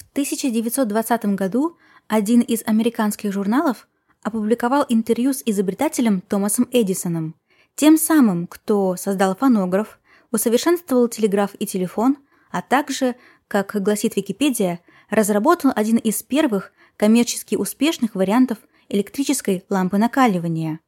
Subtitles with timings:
[0.00, 1.76] В 1920 году
[2.08, 3.86] один из американских журналов
[4.22, 7.36] опубликовал интервью с изобретателем Томасом Эдисоном,
[7.76, 10.00] тем самым, кто создал фонограф,
[10.32, 12.16] усовершенствовал телеграф и телефон,
[12.50, 13.14] а также,
[13.46, 18.58] как гласит Википедия, разработал один из первых коммерчески успешных вариантов
[18.88, 20.80] электрической лампы накаливания.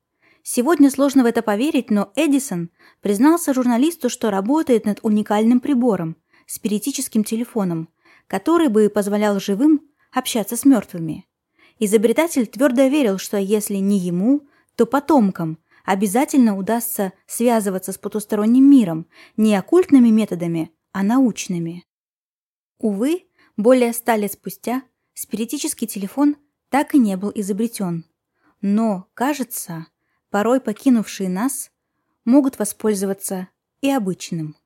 [0.42, 2.70] Сегодня сложно в это поверить, но Эдисон
[3.00, 6.16] признался журналисту, что работает над уникальным прибором–
[6.46, 7.88] спиритическим телефоном,
[8.32, 11.28] который бы позволял живым общаться с мертвыми.
[11.78, 19.06] Изобретатель твердо верил, что если не ему, то потомкам обязательно удастся связываться с потусторонним миром
[19.36, 21.84] не оккультными методами, а научными.
[22.78, 23.26] Увы,
[23.58, 26.36] более ста лет спустя спиритический телефон
[26.70, 28.06] так и не был изобретен.
[28.62, 29.88] Но, кажется,
[30.30, 31.70] порой покинувшие нас
[32.24, 33.48] могут воспользоваться
[33.82, 34.56] и обычным.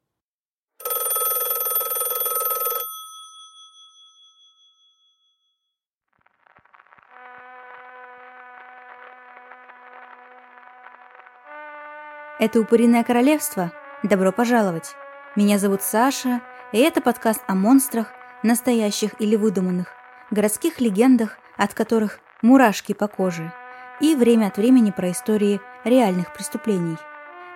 [12.39, 13.73] Это «Упыриное королевство».
[14.03, 14.95] Добро пожаловать.
[15.37, 18.09] Меня зовут Саша, и это подкаст о монстрах,
[18.43, 19.87] настоящих или выдуманных,
[20.31, 23.55] городских легендах, от которых мурашки по коже,
[24.01, 26.99] и время от времени про истории реальных преступлений.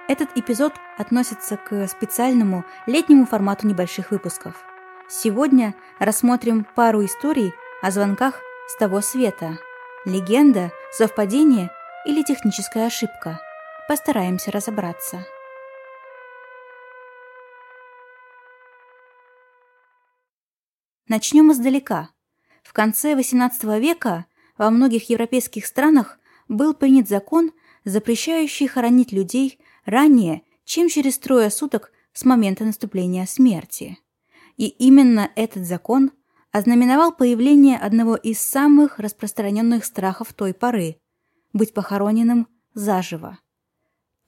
[0.08, 4.54] Этот эпизод относится к специальному летнему формату небольших выпусков.
[5.10, 9.58] Сегодня рассмотрим пару историй о звонках с того света.
[10.06, 11.70] Легенда, совпадение
[12.06, 13.40] или техническая ошибка–
[13.90, 15.26] Постараемся разобраться.
[21.08, 22.10] Начнем издалека.
[22.62, 27.50] В конце XVIII века во многих европейских странах был принят закон,
[27.84, 33.98] запрещающий хоронить людей ранее, чем через трое суток с момента наступления смерти.
[34.56, 36.12] И именно этот закон
[36.52, 41.00] ознаменовал появление одного из самых распространенных страхов той поры–
[41.52, 43.40] быть похороненным заживо.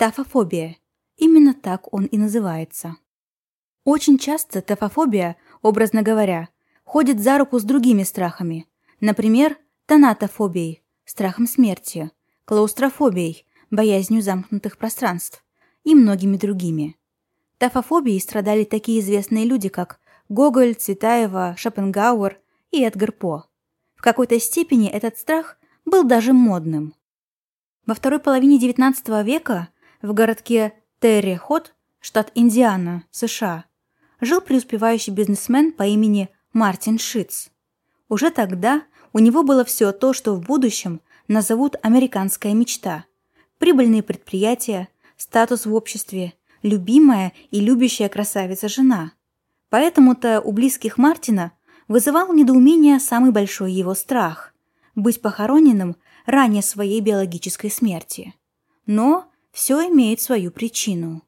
[0.02, 0.78] Тафофобия.
[1.16, 2.96] Именно так он и называется.
[3.84, 6.48] Очень часто тафофобия, образно говоря,
[6.82, 8.66] ходит за руку с другими страхами.
[9.00, 12.10] Например, тонатофобией, страхом смерти,
[12.46, 15.44] клаустрофобией, боязнью замкнутых пространств
[15.84, 16.96] и многими другими.
[17.58, 22.40] Тафофобией страдали такие известные люди, как Гоголь, Цветаева, Шопенгауэр
[22.72, 23.44] и Эдгар По.
[23.94, 26.92] В какой-то степени этот страх был даже модным.
[27.86, 29.68] Во второй половине XIX века
[30.02, 33.64] в городке Терри-Хот, штат Индиана, США,
[34.20, 37.48] жил преуспевающий бизнесмен по имени Мартин Шитц.
[38.08, 38.82] Уже тогда
[39.12, 43.04] у него было все то, что в будущем назовут «американская мечта».
[43.58, 49.12] Прибыльные предприятия, статус в обществе, любимая и любящая красавица-жена.
[49.70, 51.52] Поэтому-то у близких Мартина
[51.88, 54.54] вызывал недоумение самый большой его страх–
[54.94, 55.96] быть похороненным
[56.26, 58.34] ранее своей биологической смерти.
[58.86, 61.22] Но все имеет свою причину.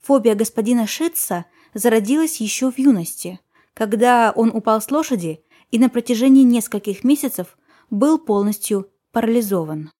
[0.00, 3.40] Фобия господина Шитца зародилась еще в юности,
[3.74, 7.58] когда он упал с лошади и на протяжении нескольких месяцев
[7.90, 9.90] был полностью парализован.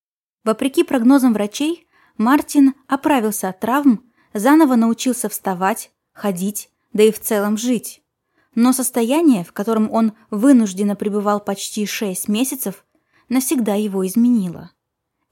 [0.43, 1.87] Вопреки прогнозам врачей,
[2.17, 8.01] Мартин оправился от травм, заново научился вставать, ходить, да и в целом жить.
[8.55, 12.85] Но состояние, в котором он вынужденно пребывал почти шесть месяцев,
[13.29, 14.71] навсегда его изменило.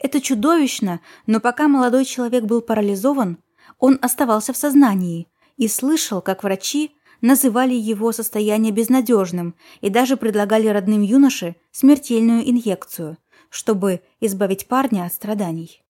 [0.06, 3.40] Это чудовищно, но пока молодой человек был парализован,
[3.80, 5.28] он оставался в сознании
[5.58, 13.18] и слышал, как врачи называли его состояние безнадежным и даже предлагали родным юноше смертельную инъекцию,
[13.50, 15.82] чтобы избавить парня от страданий.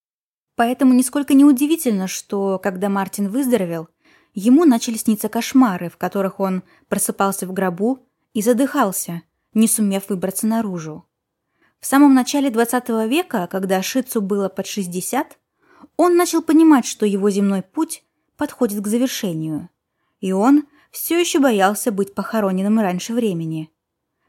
[0.55, 3.89] Поэтому нисколько не удивительно, что, когда Мартин выздоровел,
[4.33, 7.99] ему начали сниться кошмары, в которых он просыпался в гробу
[8.33, 11.05] и задыхался, не сумев выбраться наружу.
[11.85, 15.37] В самом начале 20 века, когда Шицу было под 60,
[15.97, 18.03] он начал понимать, что его земной путь
[18.37, 19.69] подходит к завершению.
[20.19, 23.69] И он все еще боялся быть похороненным раньше времени.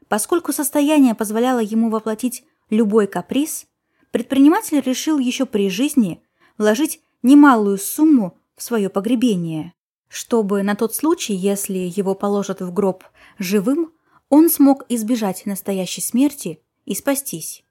[0.07, 3.65] Поскольку состояние позволяло ему воплотить любой каприз,
[4.11, 6.21] предприниматель решил еще при жизни
[6.59, 9.73] вложить немалую сумму в свое погребение,
[10.09, 13.03] чтобы на тот случай, если его положат в гроб
[13.39, 13.93] живым,
[14.29, 17.63] он смог избежать настоящей смерти и спастись.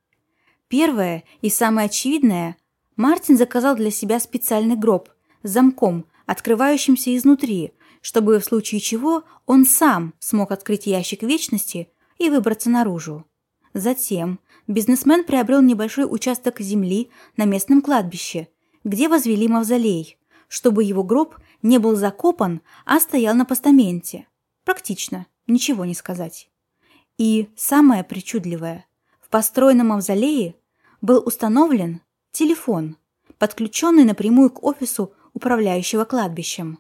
[0.68, 2.56] Первое и самое очевидное–
[2.96, 5.10] Мартин заказал для себя специальный гроб
[5.42, 12.30] с замком, открывающимся изнутри, чтобы в случае чего он сам смог открыть ящик вечности и
[12.30, 13.26] выбраться наружу.
[13.74, 18.48] Затем бизнесмен приобрел небольшой участок земли на местном кладбище,
[18.82, 20.16] где возвели мавзолей,
[20.48, 24.26] чтобы его гроб не был закопан, а стоял на постаменте.
[24.64, 26.48] Практично, ничего не сказать.
[27.18, 28.85] И самое причудливое,
[29.36, 30.54] построенном мавзолее
[31.02, 32.00] был установлен
[32.32, 32.96] телефон,
[33.36, 36.78] подключенный напрямую к офису управляющего кладбищем.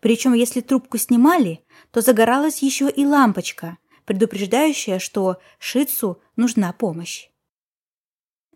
[0.00, 7.30] Причем, если трубку снимали, то загоралась еще и лампочка, предупреждающая, что Шицу нужна помощь.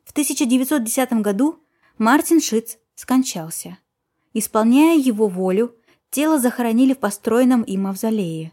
[0.05, 1.65] В 1910 году
[1.97, 3.79] Мартин Шиц скончался.
[4.35, 5.75] Исполняя его волю,
[6.11, 8.53] тело захоронили в построенном им мавзолее.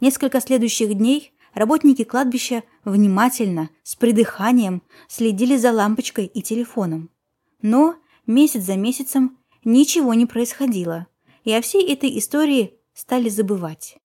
[0.00, 7.10] Несколько следующих дней работники кладбища внимательно, с придыханием, следили за лампочкой и телефоном.
[7.60, 7.96] Но
[8.26, 11.06] месяц за месяцем ничего не происходило,
[11.44, 13.98] и о всей этой истории стали забывать.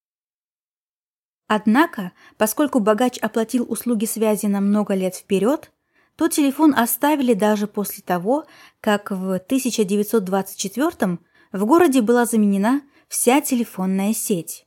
[1.48, 5.72] Однако, поскольку богач оплатил услуги связи на много лет вперед,
[6.18, 8.46] то телефон оставили даже после того,
[8.82, 11.20] как в 1924
[11.54, 14.67] в городе была заменена вся телефонная сеть.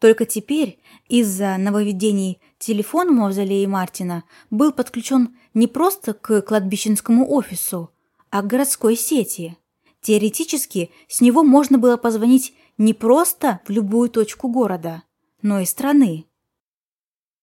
[0.00, 7.90] Только теперь из-за нововведений телефон в мавзолее Мартина был подключен не просто к кладбищенскому офису,
[8.30, 9.58] а к городской сети.
[10.00, 15.02] Теоретически с него можно было позвонить не просто в любую точку города,
[15.42, 16.24] но и страны.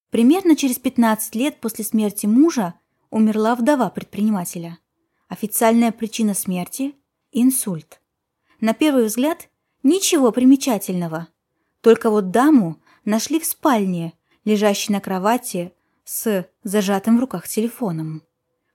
[0.10, 2.74] Примерно через 15 лет после смерти мужа
[3.12, 4.80] умерла вдова предпринимателя.
[5.28, 6.96] Официальная причина смерти–
[7.32, 8.02] инсульт.
[8.62, 9.48] На первый взгляд
[9.84, 11.28] ничего примечательного.
[11.82, 14.14] Только вот даму нашли в спальне,
[14.46, 18.24] лежащей на кровати с зажатым в руках телефоном.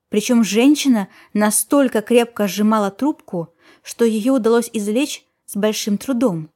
[0.09, 6.51] Причем женщина настолько крепко сжимала трубку, что ее удалось извлечь с большим трудом.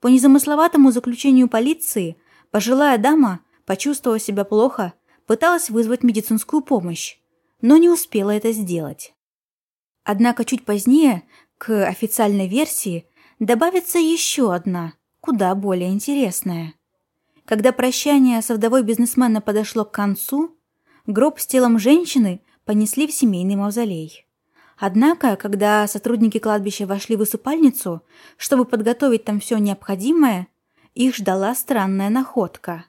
[0.00, 2.16] По незамысловатому заключению полиции,
[2.50, 4.94] пожилая дама, почувствовав себя плохо,
[5.26, 7.18] пыталась вызвать медицинскую помощь,
[7.60, 9.14] но не успела это сделать.
[10.04, 11.24] Однако чуть позднее
[11.58, 13.06] к официальной версии
[13.38, 14.94] добавится еще одна,
[15.28, 16.72] куда более интересная.
[17.44, 20.56] Когда прощание со вдовой бизнесмена подошло к концу,
[21.06, 24.26] гроб с телом женщины понесли в семейный мавзолей.
[24.78, 28.00] Однако, когда сотрудники кладбища вошли в усыпальницу,
[28.38, 30.48] чтобы подготовить там все необходимое,
[30.94, 32.86] их ждала странная находка.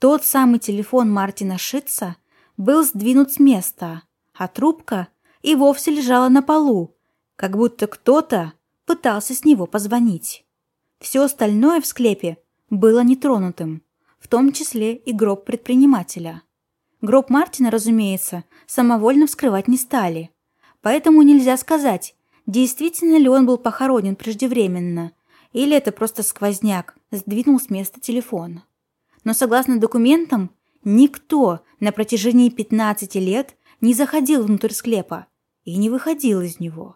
[0.00, 2.16] Тот самый телефон Мартина Шитца
[2.56, 4.02] был сдвинут с места,
[4.34, 5.06] а трубка
[5.40, 6.96] и вовсе лежала на полу,
[7.36, 8.54] как будто кто-то
[8.86, 10.45] пытался с него позвонить.
[11.00, 12.38] Все остальное в склепе
[12.70, 13.82] было нетронутым,
[14.18, 16.42] в том числе и гроб предпринимателя.
[17.02, 20.30] Гроб Мартина, разумеется, самовольно вскрывать не стали–
[20.86, 22.14] Поэтому нельзя сказать,
[22.46, 25.10] действительно ли он был похоронен преждевременно,
[25.52, 28.62] или это просто сквозняк сдвинул с места телефон.
[29.24, 30.52] Но согласно документам,
[30.84, 35.26] никто на протяжении 15 лет не заходил внутрь склепа
[35.64, 36.94] и не выходил из него.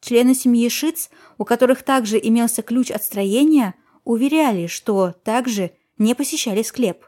[0.00, 3.74] Члены семьи Шиц, у которых также имелся ключ от строения,
[4.04, 7.06] уверяли, что также не посещали склеп.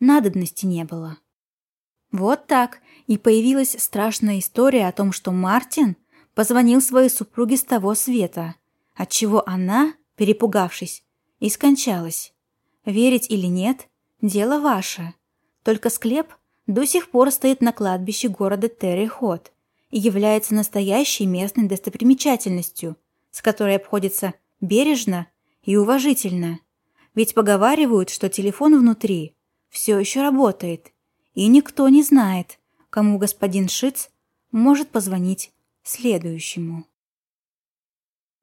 [0.00, 1.18] Надобности не было.
[2.10, 5.96] Вот так и появилась страшная история о том, что Мартин
[6.34, 8.56] позвонил своей супруге с того света,
[8.94, 11.04] отчего она, перепугавшись,
[11.40, 12.34] и скончалась.
[12.84, 13.88] Верить или нет–
[14.20, 15.14] дело ваше.
[15.62, 16.34] Только склеп
[16.66, 19.52] до сих пор стоит на кладбище города Террихот
[19.92, 22.96] и является настоящей местной достопримечательностью,
[23.30, 25.28] с которой обходится бережно
[25.62, 26.58] и уважительно.
[27.14, 29.36] Ведь поговаривают, что телефон внутри
[29.70, 30.92] все еще работает–
[31.34, 32.58] и никто не знает,
[32.90, 34.10] кому господин Шиц
[34.50, 36.84] может позвонить следующему.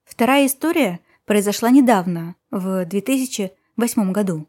[0.03, 4.47] Вторая история произошла недавно, в 2008 году.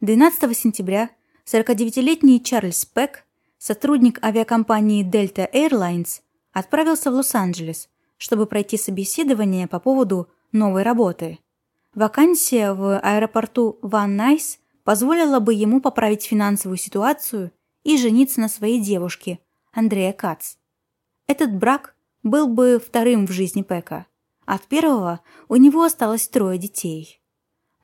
[0.00, 1.10] 12 сентября
[1.44, 3.24] 49-летний Чарльз Пэк,
[3.58, 6.22] сотрудник авиакомпании Delta Airlines,
[6.52, 11.38] отправился в Лос-Анджелес, чтобы пройти собеседование по поводу новой работы.
[11.94, 18.80] Вакансия в аэропорту Ван Найс позволила бы ему поправить финансовую ситуацию и жениться на своей
[18.80, 19.40] девушке,
[19.72, 20.54] Андрея Кац.
[21.26, 24.06] Этот брак был бы вторым в жизни Пека.
[24.44, 27.20] От первого у него осталось трое детей.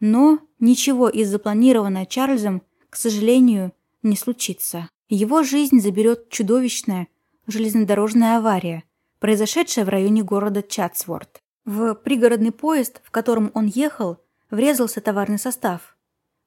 [0.00, 3.72] Но ничего из запланированного Чарльзом, к сожалению,
[4.02, 4.88] не случится.
[5.08, 7.08] Его жизнь заберет чудовищная
[7.48, 8.84] железнодорожная авария,
[9.18, 11.40] произошедшая в районе города Чатсворт.
[11.64, 14.18] В пригородный поезд, в котором он ехал,
[14.50, 15.96] врезался товарный состав.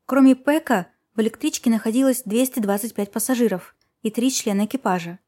[0.06, 5.20] Кроме Пека, в электричке находилось 225 пассажиров и три члена экипажа.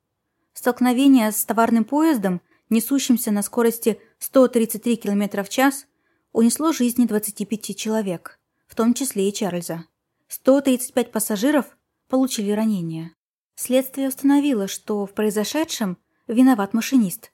[0.53, 5.87] Столкновение с товарным поездом, несущимся на скорости 133 км в час,
[6.31, 9.85] унесло жизни 25 человек, в том числе и Чарльза.
[10.27, 11.77] 135 пассажиров
[12.07, 13.13] получили ранения.
[13.55, 17.31] Следствие установило, что в произошедшем виноват машинист.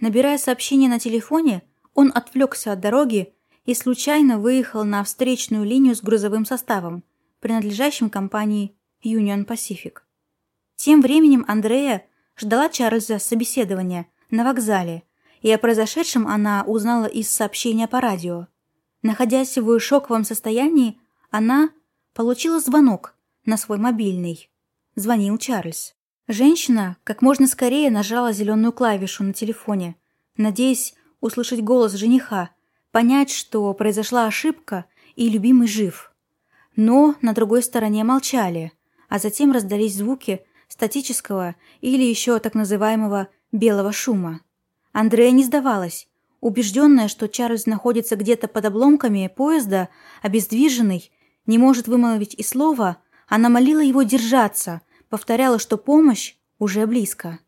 [0.00, 1.62] Набирая сообщение на телефоне,
[1.94, 3.34] он отвлекся от дороги
[3.64, 7.04] и случайно выехал на встречную линию с грузовым составом,
[7.40, 9.98] принадлежащем компании Union Pacific.
[10.76, 12.06] Тем временем Андрея
[12.36, 15.02] ждала Чарльза собеседования на вокзале,
[15.42, 18.46] и о произошедшем она узнала из сообщения по радио.
[19.02, 20.98] Находясь в шоковом состоянии,
[21.30, 21.70] она
[22.14, 24.50] получила звонок на свой мобильный.
[24.98, 25.94] Звонил Чарльз.
[26.26, 29.94] Женщина как можно скорее нажала зеленую клавишу на телефоне,
[30.36, 32.50] надеясь услышать голос жениха,
[32.90, 36.12] понять, что произошла ошибка и любимый жив.
[36.74, 38.72] Но на другой стороне молчали,
[39.08, 44.40] а затем раздались звуки статического или еще так называемого белого шума.
[44.90, 46.08] Андрея не сдавалась,
[46.40, 49.90] убежденная, что Чарльз находится где-то под обломками поезда,
[50.22, 51.12] обездвиженный,
[51.46, 52.96] не может вымолвить и слова,
[53.28, 57.40] она молила его держаться, повторяла, что помощь уже близко.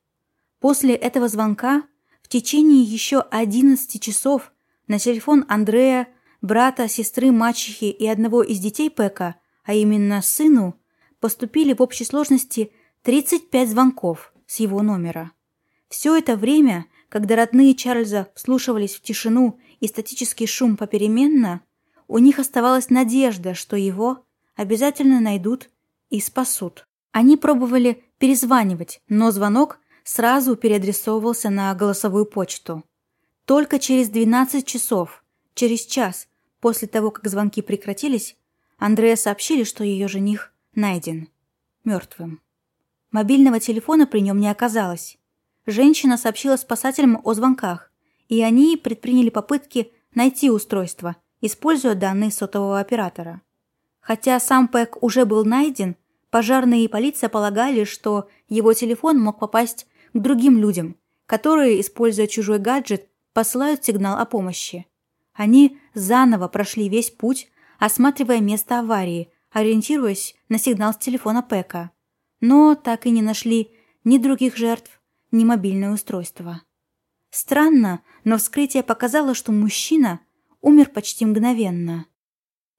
[0.61, 1.85] После этого звонка
[2.23, 4.53] в течение еще 11 часов
[4.87, 6.09] на телефон Андрея,
[6.43, 10.77] брата, сестры, мачехи и одного из детей Пека, а именно сыну,
[11.21, 15.33] поступили в общей сложности 35 звонков с его номера.
[15.89, 21.61] Все это время когда родные Чарльза вслушивались в тишину и статический шум попеременно,
[22.07, 24.25] у них оставалась надежда, что его
[24.55, 25.71] обязательно найдут
[26.09, 26.87] и спасут.
[27.13, 32.85] Они пробовали перезванивать, но звонок сразу переадресовывался на голосовую почту.
[33.45, 35.25] Только через 12 часов,
[35.55, 36.29] через час
[36.61, 38.37] после того, как звонки прекратились,
[38.79, 41.29] Андрея сообщили, что ее жених найден.
[41.85, 42.41] Мертвым.
[43.11, 45.19] Мобильного телефона при нем не оказалось.
[45.67, 47.91] Женщина сообщила спасателям о звонках,
[48.29, 53.43] и они предприняли попытки найти устройство, используя данные сотового оператора.
[54.01, 55.97] Хотя сам Пэк уже был найден,
[56.31, 60.97] пожарные и полиция полагали, что его телефон мог попасть к другим людям,
[61.27, 64.87] которые, используя чужой гаджет, посылают сигнал о помощи.
[65.33, 71.91] Они заново прошли весь путь, осматривая место аварии, ориентируясь на сигнал с телефона Пэка.
[72.41, 73.73] Но так и не нашли
[74.05, 76.63] ни других жертв, ни мобильное устройство.
[77.31, 80.21] Странно, но вскрытие показало, что мужчина
[80.61, 82.07] умер почти мгновенно.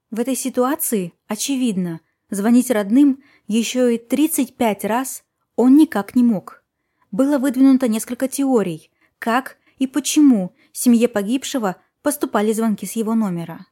[0.09, 2.01] В этой ситуации, очевидно,
[2.31, 5.23] звонить родным еще и 35 раз
[5.55, 6.63] он никак не мог.
[7.11, 13.67] Было выдвинуто несколько теорий, как и почему семье погибшего поступали звонки с его номера.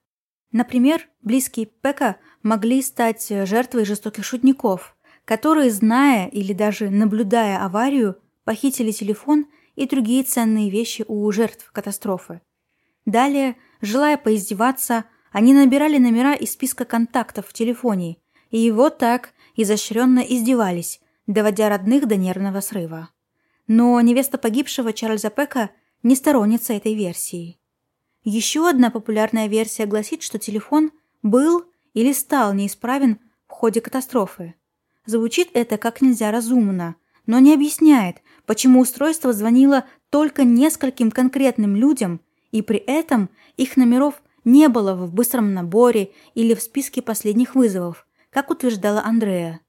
[0.52, 8.92] Например, близкие Пека могли стать жертвой жестоких шутников, которые, зная или даже наблюдая аварию, похитили
[8.92, 12.42] телефон и другие ценные вещи у жертв катастрофы.
[13.06, 18.18] Далее, желая поиздеваться, они набирали номера из списка контактов в телефоне,
[18.50, 23.10] и вот так изощренно издевались, доводя родных до нервного срыва.
[23.68, 25.70] Но невеста погибшего Чарльза Пека
[26.02, 27.60] не сторонница этой версии.
[28.24, 30.92] Еще одна популярная версия гласит, что телефон
[31.22, 34.56] был или стал неисправен в ходе катастрофы.
[35.06, 42.22] Звучит это как нельзя разумно, но не объясняет, почему устройство звонило только нескольким конкретным людям,
[42.52, 48.08] и при этом их номеров не было в быстром наборе или в списке последних вызовов,
[48.30, 49.62] как утверждала Андрея.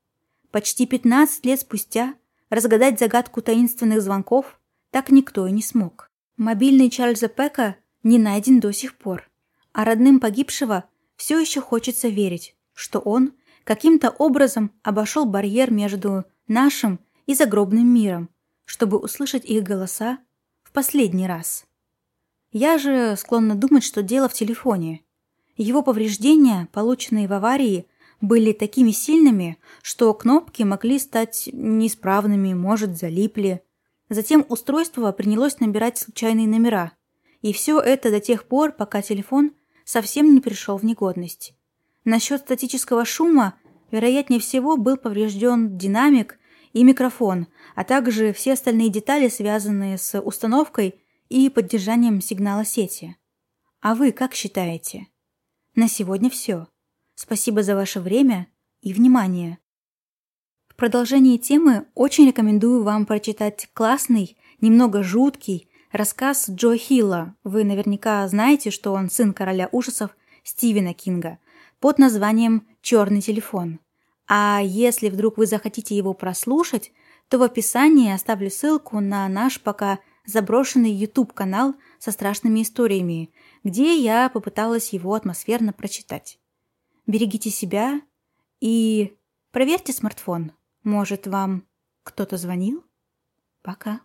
[0.50, 2.14] Почти 15 лет спустя
[2.48, 6.10] разгадать загадку таинственных звонков так никто и не смог.
[6.36, 9.30] Мобильный Чарльза Пека не найден до сих пор,
[9.72, 10.84] а родным погибшего
[11.16, 18.30] все еще хочется верить, что он каким-то образом обошел барьер между нашим и загробным миром,
[18.64, 20.18] чтобы услышать их голоса
[20.62, 21.66] в последний раз.
[22.52, 25.02] Я же склонна думать, что дело в телефоне.
[25.56, 27.86] Его повреждения, полученные в аварии,
[28.20, 33.62] были такими сильными, что кнопки могли стать неисправными, может, залипли.
[34.08, 36.92] Затем устройство принялось набирать случайные номера.
[37.40, 39.52] И все это до тех пор, пока телефон
[39.84, 41.54] совсем не пришел в негодность.
[42.04, 43.54] Насчет статического шума,
[43.90, 46.38] вероятнее всего, был поврежден динамик
[46.72, 53.16] и микрофон, а также все остальные детали, связанные с установкой и поддержанием сигнала сети.
[53.80, 55.06] А вы как считаете?
[55.74, 56.66] На сегодня все.
[57.22, 58.46] Спасибо за ваше время
[58.80, 59.58] и внимание.
[60.68, 67.34] В продолжении темы очень рекомендую вам прочитать классный, немного жуткий рассказ Джо Хилла.
[67.44, 71.38] Вы наверняка знаете, что он сын короля ужасов Стивена Кинга
[71.78, 73.80] под названием «Черный телефон».
[74.26, 76.90] А если вдруг вы захотите его прослушать,
[77.28, 83.30] то в описании оставлю ссылку на наш пока заброшенный YouTube-канал со страшными историями,
[83.62, 86.39] где я попыталась его атмосферно прочитать.
[87.10, 88.00] Берегите себя
[88.60, 89.18] и
[89.50, 90.52] проверьте смартфон.
[90.84, 91.66] Может, вам
[92.04, 92.84] кто-то звонил?
[93.62, 94.00] Пока.